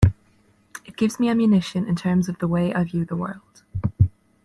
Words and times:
It 0.83 0.97
gives 0.97 1.19
me 1.19 1.29
ammunition 1.29 1.85
in 1.87 1.95
terms 1.95 2.27
of 2.27 2.39
the 2.39 2.47
way 2.47 2.73
I 2.73 2.83
view 2.85 3.05
the 3.05 3.15
world. 3.15 3.61